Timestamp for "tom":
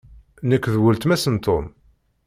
1.45-1.65